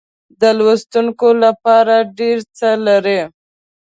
د 0.41 0.43
لوستونکو 0.57 1.27
لپاره 1.43 1.95
ډېر 2.17 2.37
څه 2.57 2.69
لري. 2.85 3.21